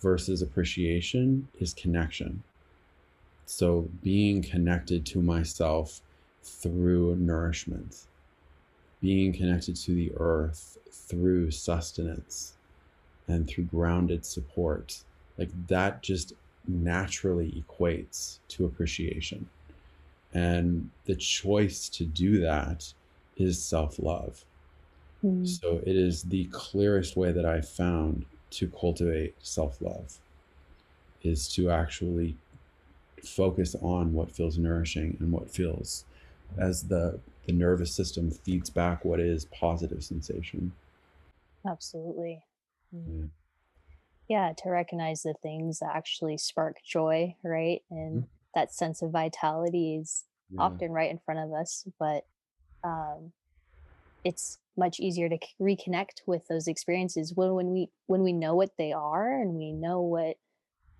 [0.00, 2.44] versus appreciation is connection.
[3.44, 6.00] So, being connected to myself
[6.44, 8.04] through nourishment,
[9.00, 12.55] being connected to the earth through sustenance
[13.28, 15.04] and through grounded support,
[15.38, 16.32] like that just
[16.66, 19.50] naturally equates to appreciation.
[20.32, 22.94] And the choice to do that
[23.36, 24.44] is self love.
[25.22, 25.60] Mm.
[25.60, 30.20] So it is the clearest way that I've found to cultivate self love
[31.22, 32.38] is to actually
[33.24, 36.06] focus on what feels nourishing and what feels
[36.58, 40.74] as the the nervous system feeds back what is positive sensation.
[41.66, 42.42] Absolutely.
[42.94, 43.30] Mm.
[44.28, 44.52] Yeah.
[44.58, 47.82] to recognize the things that actually spark joy, right?
[47.90, 48.26] And mm-hmm.
[48.54, 50.62] that sense of vitality is yeah.
[50.62, 52.26] often right in front of us, but
[52.82, 53.32] um,
[54.24, 58.76] it's much easier to reconnect with those experiences when, when we when we know what
[58.76, 60.36] they are and we know what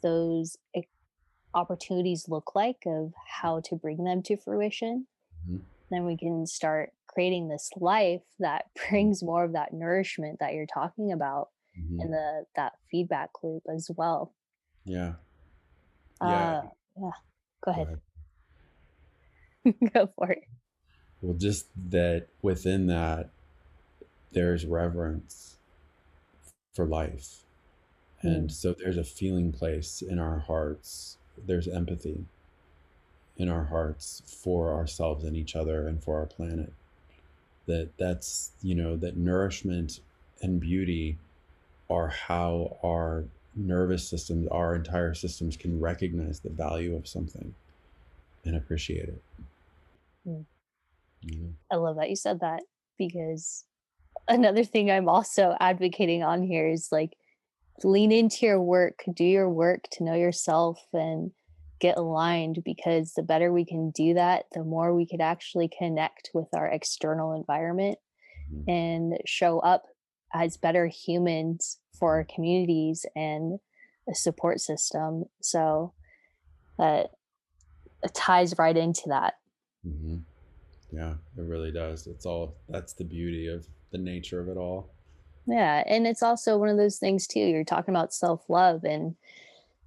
[0.03, 0.57] those
[1.55, 5.07] opportunities look like of how to bring them to fruition
[5.45, 5.59] mm-hmm.
[5.91, 10.67] then we can start creating this life that brings more of that nourishment that you're
[10.67, 12.01] talking about mm-hmm.
[12.01, 14.33] and the that feedback loop as well.
[14.85, 15.15] Yeah.
[16.21, 16.29] Yeah.
[16.29, 16.63] Uh,
[17.01, 17.11] yeah.
[17.65, 17.93] Go ahead, go,
[19.65, 19.91] ahead.
[19.95, 20.45] go for it.
[21.21, 23.31] Well just that within that
[24.33, 25.57] there's reverence
[26.75, 27.43] for life.
[28.25, 28.35] Mm.
[28.35, 32.25] and so there's a feeling place in our hearts there's empathy
[33.37, 36.73] in our hearts for ourselves and each other and for our planet.
[37.67, 40.01] That that's you know that nourishment
[40.41, 41.19] and beauty
[41.89, 47.55] are how our nervous systems our entire systems can recognize the value of something
[48.45, 49.23] and appreciate it
[50.29, 50.45] mm.
[51.73, 52.63] i love that you said that
[52.99, 53.65] because
[54.29, 57.17] another thing i'm also advocating on here is like
[57.85, 61.33] lean into your work, do your work to know yourself and
[61.79, 66.31] get aligned because the better we can do that, the more we could actually connect
[66.33, 67.99] with our external environment
[68.53, 68.71] mm-hmm.
[68.71, 69.85] and show up
[70.35, 73.59] as better humans for our communities and
[74.09, 75.25] a support system.
[75.41, 75.93] So
[76.79, 77.05] uh,
[78.15, 79.35] ties right into that.
[79.87, 80.19] Mm-hmm.
[80.93, 82.07] Yeah, it really does.
[82.07, 84.93] It's all that's the beauty of the nature of it all.
[85.47, 85.85] Yeah.
[85.87, 87.41] And it's also one of those things, too.
[87.41, 88.85] You're talking about self love.
[88.85, 89.15] And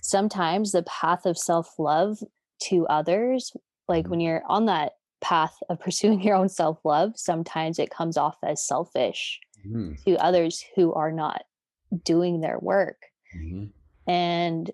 [0.01, 2.19] sometimes the path of self love
[2.63, 3.51] to others,
[3.87, 4.11] like mm-hmm.
[4.11, 8.37] when you're on that path of pursuing your own self love, sometimes it comes off
[8.43, 9.93] as selfish mm-hmm.
[10.05, 11.43] to others who are not
[12.03, 12.97] doing their work.
[13.35, 13.65] Mm-hmm.
[14.09, 14.71] And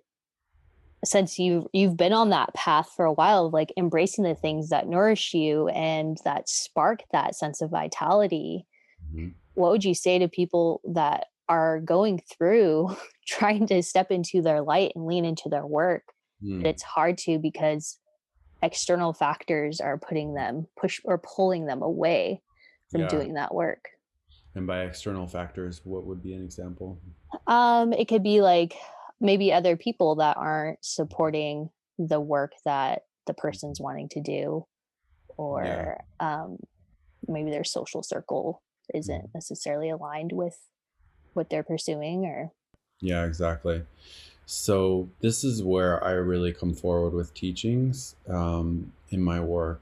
[1.04, 4.88] since you you've been on that path for a while like embracing the things that
[4.88, 8.66] nourish you and that spark that sense of vitality
[9.14, 12.96] mm-hmm what would you say to people that are going through
[13.28, 16.04] trying to step into their light and lean into their work
[16.44, 16.64] mm.
[16.64, 17.98] it's hard to because
[18.62, 22.42] external factors are putting them push or pulling them away
[22.92, 23.08] from yeah.
[23.08, 23.90] doing that work
[24.56, 27.00] and by external factors what would be an example
[27.48, 28.76] um it could be like
[29.20, 34.66] maybe other people that aren't supporting the work that the person's wanting to do
[35.38, 35.98] or yeah.
[36.20, 36.58] um
[37.28, 38.62] maybe their social circle
[38.94, 39.32] isn't mm-hmm.
[39.34, 40.58] necessarily aligned with
[41.34, 42.52] what they're pursuing or
[43.02, 43.84] yeah exactly
[44.46, 49.82] so this is where i really come forward with teachings um, in my work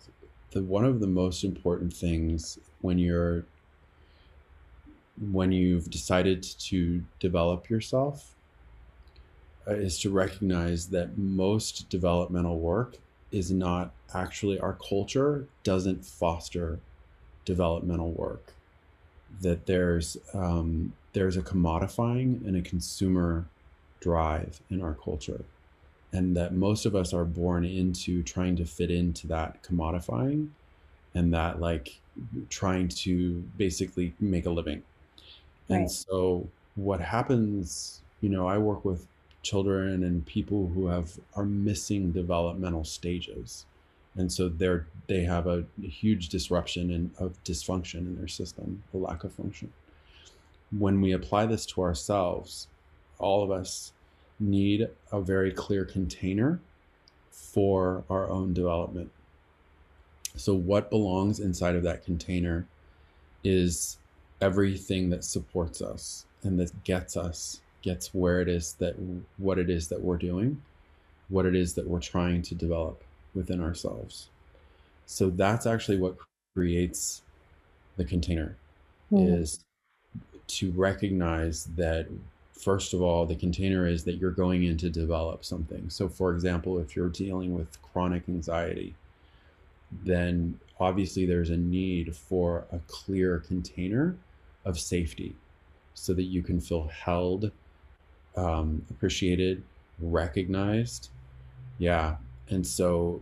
[0.51, 3.45] the one of the most important things when you're
[5.31, 8.33] when you've decided to develop yourself
[9.67, 12.97] uh, is to recognize that most developmental work
[13.31, 16.79] is not actually our culture doesn't foster
[17.45, 18.53] developmental work
[19.41, 23.45] that there's um, there's a commodifying and a consumer
[23.99, 25.43] drive in our culture,
[26.11, 30.49] and that most of us are born into trying to fit into that commodifying,
[31.13, 31.99] and that like
[32.49, 34.83] trying to basically make a living.
[35.73, 39.07] And so what happens, you know, I work with
[39.41, 43.65] children and people who have are missing developmental stages
[44.15, 48.83] and so they're they have a, a huge disruption and of dysfunction in their system,
[48.93, 49.71] a lack of function.
[50.77, 52.67] When we apply this to ourselves,
[53.19, 53.91] all of us
[54.39, 56.59] need a very clear container
[57.31, 59.11] for our own development.
[60.35, 62.67] So, what belongs inside of that container
[63.43, 63.97] is
[64.43, 68.95] everything that supports us and that gets us, gets where it is that
[69.37, 70.61] what it is that we're doing
[71.29, 74.29] what it is that we're trying to develop within ourselves.
[75.05, 76.15] So that's actually what
[76.55, 77.23] creates
[77.97, 78.55] the container
[79.11, 79.41] mm.
[79.41, 79.63] is
[80.47, 82.07] to recognize that
[82.53, 85.89] first of all the container is that you're going in to develop something.
[85.89, 88.93] So for example, if you're dealing with chronic anxiety,
[90.03, 94.15] then obviously there's a need for a clear container
[94.65, 95.35] of safety
[95.93, 97.51] so that you can feel held,
[98.35, 99.63] um, appreciated,
[99.99, 101.09] recognized.
[101.77, 102.17] Yeah.
[102.49, 103.21] And so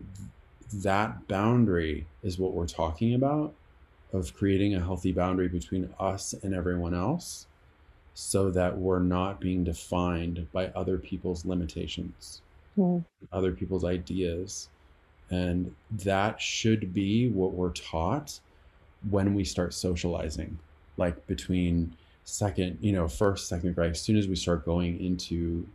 [0.74, 3.54] that boundary is what we're talking about
[4.14, 7.48] of creating a healthy boundary between us and everyone else
[8.14, 12.42] so that we're not being defined by other people's limitations,
[12.78, 13.04] mm.
[13.32, 14.70] other people's ideas.
[15.30, 18.40] And that should be what we're taught
[19.10, 20.60] when we start socializing,
[20.98, 25.68] like between second, you know, first, second grade, as soon as we start going into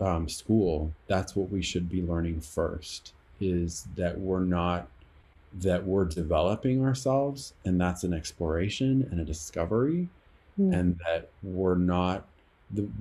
[0.00, 4.88] um, school, that's what we should be learning first is that we're not,
[5.54, 10.08] that we're developing ourselves and that's an exploration and a discovery
[10.58, 10.72] mm.
[10.72, 12.24] and that we're not,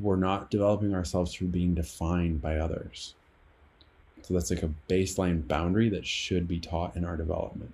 [0.02, 3.16] we're not developing ourselves through being defined by others.
[4.24, 7.74] So that's like a baseline boundary that should be taught in our development.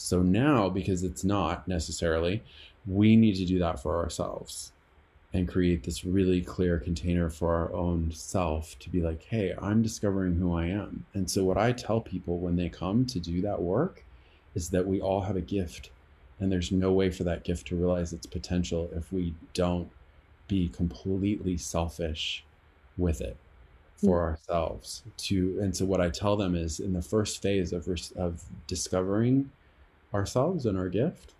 [0.00, 2.44] So now, because it's not necessarily,
[2.86, 4.70] we need to do that for ourselves
[5.34, 9.82] and create this really clear container for our own self to be like, hey, I'm
[9.82, 11.04] discovering who I am.
[11.14, 14.04] And so, what I tell people when they come to do that work
[14.54, 15.90] is that we all have a gift,
[16.38, 19.90] and there's no way for that gift to realize its potential if we don't
[20.46, 22.44] be completely selfish
[22.96, 23.36] with it
[23.96, 24.30] for mm-hmm.
[24.30, 28.44] ourselves to and so what i tell them is in the first phase of of
[28.68, 29.50] discovering
[30.12, 31.32] ourselves and our gift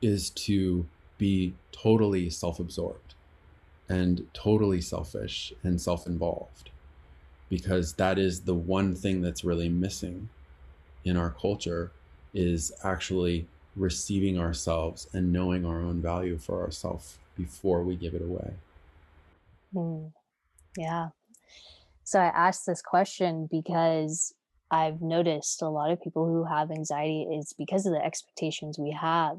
[0.00, 0.86] is to
[1.18, 3.14] be totally self absorbed
[3.88, 6.70] and totally selfish and self involved
[7.50, 10.28] because that is the one thing that's really missing
[11.04, 11.92] in our culture
[12.32, 18.22] is actually receiving ourselves and knowing our own value for ourselves before we give it
[18.22, 18.54] away.
[19.74, 20.12] Mm,
[20.76, 21.08] yeah.
[22.04, 24.34] So I asked this question because
[24.70, 28.90] I've noticed a lot of people who have anxiety is because of the expectations we
[28.92, 29.38] have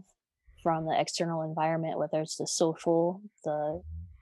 [0.63, 3.81] from the external environment, whether it's the social, the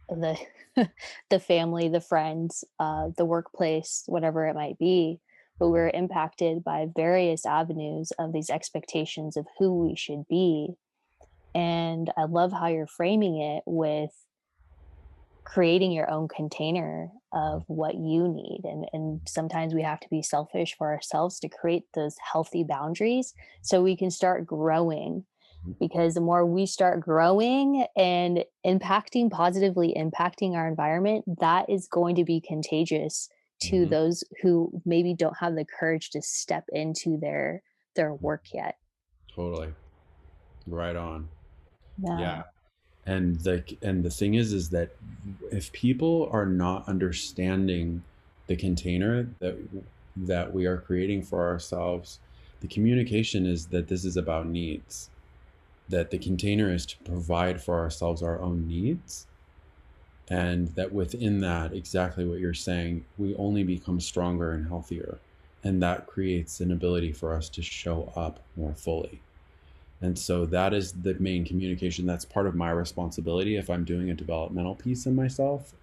[0.10, 0.38] the
[1.30, 5.20] the family, the friends, uh, the workplace, whatever it might be.
[5.60, 10.74] But we're impacted by various avenues of these expectations of who we should be.
[11.54, 14.12] And I love how you're framing it with
[15.44, 20.22] creating your own container of what you need and and sometimes we have to be
[20.22, 25.26] selfish for ourselves to create those healthy boundaries so we can start growing.
[25.80, 32.16] Because the more we start growing and impacting positively impacting our environment that is going
[32.16, 33.30] to be contagious
[33.62, 33.90] to mm-hmm.
[33.90, 37.64] those who maybe don't have the courage to step into their
[37.96, 38.76] their work yet.
[39.34, 39.74] Totally.
[40.68, 41.30] Right on.
[41.98, 42.20] Yeah.
[42.20, 42.44] yeah
[43.06, 44.92] and the and the thing is is that
[45.52, 48.04] if people are not understanding
[48.48, 49.58] the container that
[50.16, 52.20] that we are creating for ourselves
[52.64, 55.10] the communication is that this is about needs.
[55.90, 59.28] That the container is to provide for ourselves our own needs.
[60.30, 65.20] And that within that exactly what you're saying we only become stronger and healthier.
[65.62, 69.22] And that creates an ability for us to show up more fully
[70.04, 72.06] and so that is the main communication.
[72.06, 75.74] That's part of my responsibility if i'm doing a developmental piece in myself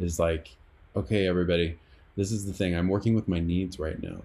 [0.00, 0.56] is like
[0.96, 1.76] okay everybody
[2.18, 2.74] this is the thing.
[2.74, 4.22] I'm working with my needs right now.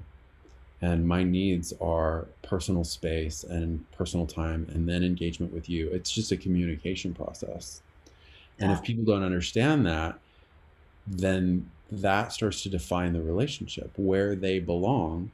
[0.81, 5.89] And my needs are personal space and personal time and then engagement with you.
[5.89, 7.83] It's just a communication process.
[8.59, 10.17] And if people don't understand that
[11.05, 15.29] then that starts to define the relationship where they belong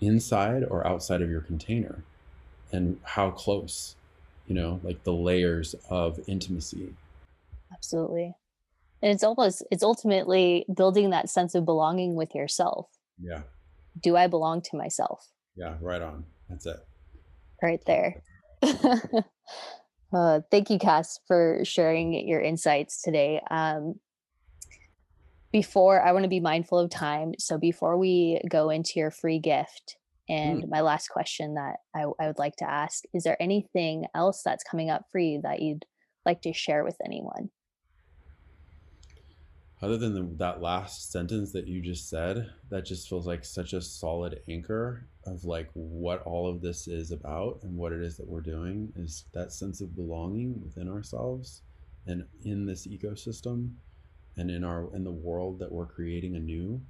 [0.00, 2.02] inside or outside of your container
[2.72, 3.96] and how close
[4.46, 6.94] you know like the layers of intimacy
[7.72, 8.34] absolutely
[9.02, 12.88] and it's almost it's ultimately building that sense of belonging with yourself
[13.20, 13.42] yeah
[13.98, 15.26] do I belong to myself?
[15.56, 16.24] Yeah, right on.
[16.48, 16.76] That's it.
[17.62, 18.22] Right there.
[18.62, 23.40] uh, thank you, Cass, for sharing your insights today.
[23.50, 23.94] Um,
[25.52, 27.34] before I want to be mindful of time.
[27.38, 29.96] So before we go into your free gift,
[30.30, 30.68] and mm.
[30.70, 34.64] my last question that I, I would like to ask is there anything else that's
[34.64, 35.84] coming up for you that you'd
[36.24, 37.50] like to share with anyone?
[39.82, 43.72] other than the, that last sentence that you just said that just feels like such
[43.72, 48.16] a solid anchor of like what all of this is about and what it is
[48.16, 51.62] that we're doing is that sense of belonging within ourselves
[52.06, 53.70] and in this ecosystem
[54.36, 56.80] and in our in the world that we're creating anew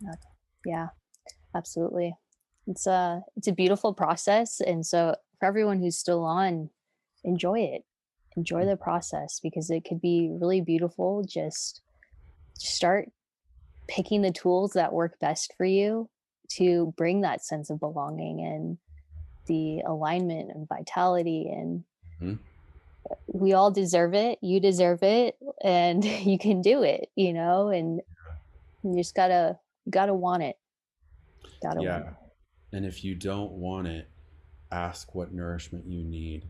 [0.00, 0.14] Yeah,
[1.54, 2.14] absolutely.
[2.66, 6.70] It's a it's a beautiful process, and so for everyone who's still on,
[7.24, 7.84] enjoy it.
[8.36, 11.24] Enjoy the process because it could be really beautiful.
[11.24, 11.82] Just
[12.54, 13.10] start
[13.88, 16.08] picking the tools that work best for you
[16.48, 18.78] to bring that sense of belonging and
[19.46, 21.84] the alignment and vitality and
[22.20, 22.38] Mhm.
[23.26, 28.00] we all deserve it you deserve it and you can do it you know and
[28.82, 29.58] you just gotta
[29.90, 30.56] gotta want it
[31.62, 32.12] gotta want Yeah.
[32.72, 34.08] And if you don't want it,
[34.70, 36.48] ask what nourishment you need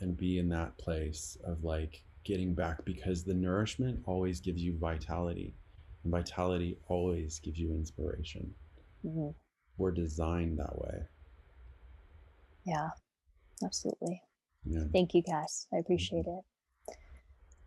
[0.00, 4.76] and be in that place of like getting back because the nourishment always gives you
[4.76, 5.54] vitality
[6.02, 8.54] and vitality always gives you inspiration.
[9.04, 9.34] it Mhm.
[9.78, 11.06] We're designed that way.
[12.64, 12.90] yeah
[13.64, 14.22] absolutely
[14.64, 14.84] Yeah.
[14.92, 16.44] thank you cass i appreciate it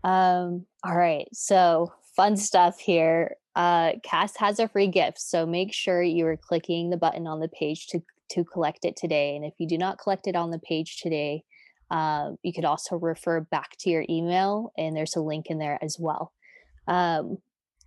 [0.03, 5.73] um all right so fun stuff here uh cass has a free gift so make
[5.73, 9.45] sure you are clicking the button on the page to to collect it today and
[9.45, 11.43] if you do not collect it on the page today
[11.91, 15.77] um, you could also refer back to your email and there's a link in there
[15.81, 16.33] as well
[16.87, 17.37] um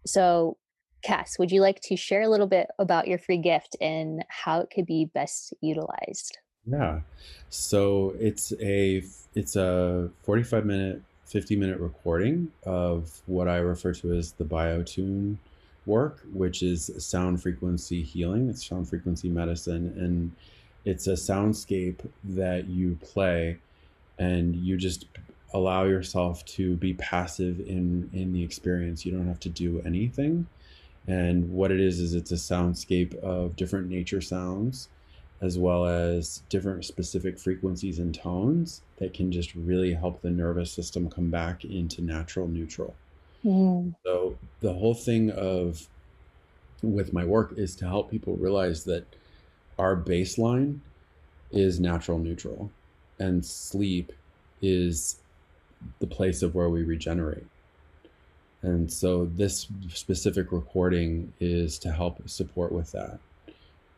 [0.06, 0.56] so
[1.02, 4.60] cass would you like to share a little bit about your free gift and how
[4.60, 6.38] it could be best utilized
[6.68, 7.00] Yeah.
[7.48, 9.02] So it's a
[9.34, 15.36] it's a 45 minute, 50 minute recording of what I refer to as the biotune
[15.88, 18.48] work, which is sound frequency healing.
[18.48, 20.30] It's sound frequency medicine and
[20.84, 23.58] it's a soundscape that you play
[24.18, 25.06] and you just
[25.54, 29.04] allow yourself to be passive in in the experience.
[29.04, 30.46] You don't have to do anything.
[31.06, 34.88] And what it is is it's a soundscape of different nature sounds
[35.40, 40.72] as well as different specific frequencies and tones that can just really help the nervous
[40.72, 42.94] system come back into natural neutral.
[43.48, 45.88] Mm, So the whole thing of
[46.82, 49.04] with my work is to help people realize that
[49.78, 50.80] our baseline
[51.50, 52.70] is natural neutral
[53.18, 54.12] and sleep
[54.62, 55.18] is
[56.00, 57.46] the place of where we regenerate.
[58.62, 63.20] And so this specific recording is to help support with that.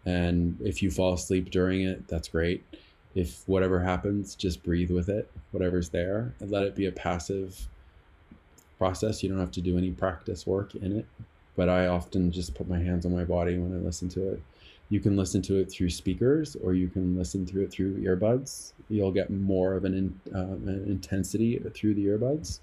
[0.07, 2.65] And if you fall asleep during it, that's great.
[3.15, 7.69] If whatever happens, just breathe with it, whatever's there, and let it be a passive
[8.81, 9.23] process.
[9.23, 11.07] You don't have to do any practice work in it.
[11.55, 14.43] But I often just put my hands on my body when I listen to it.
[14.89, 18.73] You can listen to it through speakers or you can listen through it through earbuds.
[18.89, 22.61] You'll get more of an, in, uh, an intensity through the earbuds.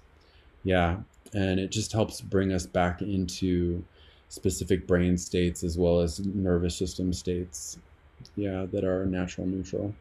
[0.64, 0.96] Yeah.
[1.32, 3.82] And it just helps bring us back into
[4.28, 7.78] specific brain states as well as nervous system states.
[8.34, 9.94] Yeah, that are natural neutral.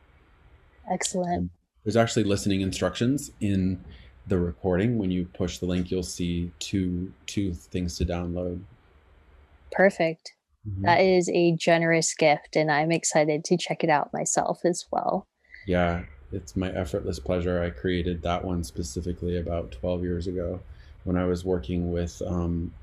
[0.90, 1.52] excellent
[1.84, 3.80] There's actually listening instructions in
[4.28, 4.98] the recording.
[4.98, 8.62] When you push the link, you'll see two two things to download.
[9.70, 10.34] perfect
[10.68, 10.84] Mhm.
[10.84, 15.28] That is a generous gift, and I'm excited to check it out myself as well.
[15.66, 17.62] Yeah, it's my effortless pleasure.
[17.62, 20.60] I created that one specifically about 12 years ago
[21.04, 22.74] when I was working with um,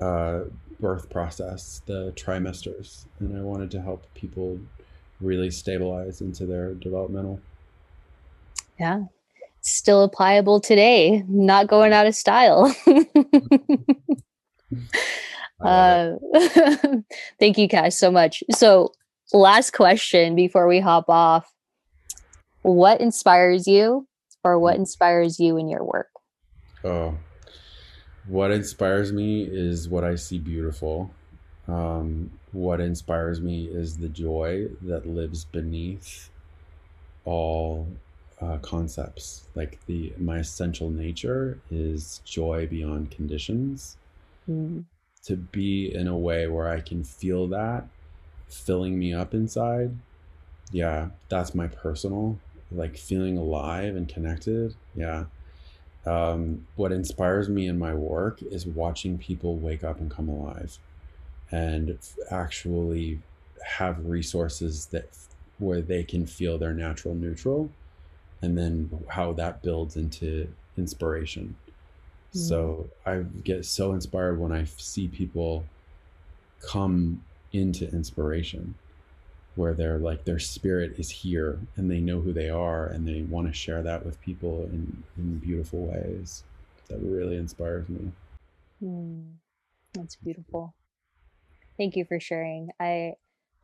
[0.00, 0.40] uh,
[0.80, 4.58] birth process, the trimesters, and I wanted to help people
[5.20, 7.40] really stabilize into their developmental.
[8.78, 9.04] Yeah,
[9.62, 12.74] still applicable today, not going out of style.
[15.60, 16.20] I love it.
[16.34, 16.96] uh,
[17.40, 18.42] thank you guys so much.
[18.50, 18.92] So,
[19.32, 21.50] last question before we hop off
[22.62, 24.06] What inspires you,
[24.44, 26.08] or what inspires you in your work?
[26.84, 27.16] Oh,
[28.26, 31.12] what inspires me is what I see beautiful.
[31.68, 36.28] Um, what inspires me is the joy that lives beneath
[37.24, 37.86] all
[38.42, 39.44] uh, concepts.
[39.54, 43.98] Like the my essential nature is joy beyond conditions.
[44.48, 44.84] Mm,
[45.24, 47.88] To be in a way where I can feel that
[48.48, 49.96] filling me up inside.
[50.72, 52.38] Yeah, that's my personal
[52.72, 54.74] like feeling alive and connected.
[54.96, 55.26] Yeah
[56.06, 60.78] um, what inspires me in my work is watching people wake up and come alive
[61.50, 63.20] and f- actually
[63.64, 65.08] have resources that
[65.58, 67.70] where they can feel their natural neutral
[68.42, 71.54] and then how that builds into inspiration
[72.34, 75.64] so i get so inspired when i see people
[76.62, 77.22] come
[77.52, 78.74] into inspiration
[79.54, 83.20] where they're like their spirit is here and they know who they are and they
[83.22, 86.42] want to share that with people in, in beautiful ways
[86.88, 88.10] that really inspires me
[88.82, 89.32] mm,
[89.94, 90.74] that's beautiful.
[91.78, 92.70] Thank you for sharing.
[92.80, 93.14] I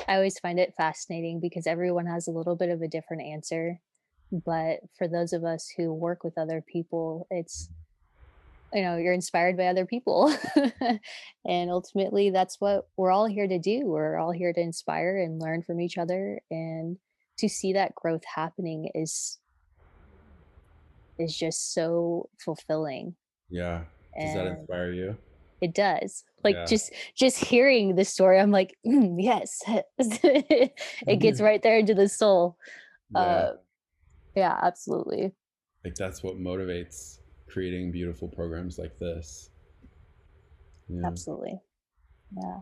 [0.07, 3.81] I always find it fascinating because everyone has a little bit of a different answer.
[4.31, 7.71] But for those of us who work with other people, it's
[8.75, 10.35] you know you're inspired by other people.
[11.49, 13.87] And ultimately that's what we're all here to do.
[13.87, 16.99] We're all here to inspire and learn from each other and
[17.39, 19.39] to see that growth happening is
[21.19, 23.17] is just so fulfilling.
[23.49, 23.85] Yeah.
[24.19, 25.17] Does and that inspire you?
[25.63, 26.25] It does.
[26.45, 26.67] Like yeah.
[26.67, 29.63] just just hearing the story i'm like mm, yes.
[29.99, 32.59] It gets right there into the soul.
[33.15, 33.21] Yeah.
[33.21, 33.53] Uh,
[34.39, 35.33] yeah absolutely.
[35.85, 37.19] Like that's what motivates
[37.49, 39.51] creating beautiful programs like this.
[40.89, 41.07] Yeah.
[41.07, 41.61] absolutely.
[42.37, 42.61] Yeah.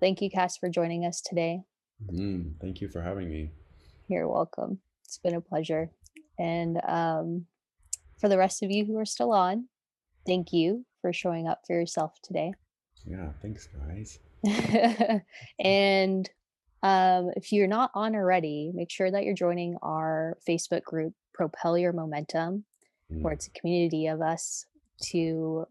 [0.00, 1.62] Thank you cass for joining us today.
[2.10, 3.50] Mm, thank you for having me.
[4.08, 4.80] You're welcome.
[5.04, 5.90] It's been a pleasure.
[6.38, 7.46] And um,
[8.18, 9.68] for the rest of you who are still on
[10.26, 12.52] thank you for showing up for yourself today.
[13.06, 14.18] Yeah thanks guys.
[15.64, 16.30] And
[16.82, 21.76] um, if you're not on already make sure that you're joining our facebook group propel
[21.76, 22.64] your momentum
[23.12, 23.22] mm.
[23.22, 24.66] where it's a community of us
[25.00, 25.66] to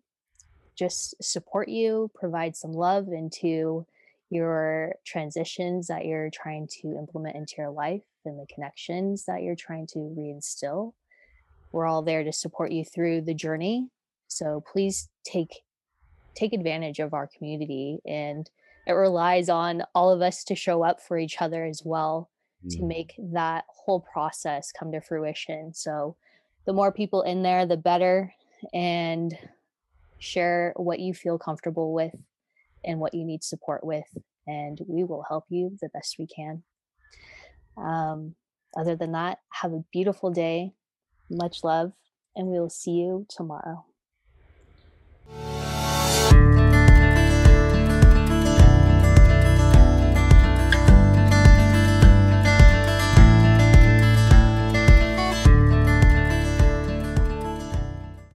[0.80, 3.86] just support you, provide some love into
[4.30, 9.56] your transitions that you're trying to implement into your life and the connections that you're
[9.56, 10.94] trying to reinstill.
[11.74, 13.90] We're all there to support you through the journey.
[14.30, 15.62] So please take
[16.36, 18.50] take advantage of our community and
[18.90, 22.30] it relies on all of us to show up for each other as well
[22.66, 22.76] mm.
[22.76, 25.74] to make that whole process come to fruition.
[25.74, 26.18] So
[26.66, 28.34] the more people in there, the better.
[28.74, 29.34] And
[30.20, 32.14] share what you feel comfortable with
[32.84, 34.06] and what you need support with.
[34.48, 36.64] And we will help you the best we can.
[37.78, 38.36] Um,
[38.78, 40.74] other than that, have a beautiful day.
[41.30, 41.94] Much love.
[42.36, 43.86] And we will see you tomorrow.